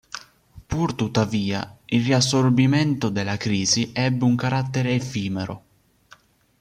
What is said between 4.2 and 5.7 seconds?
un carattere effimero.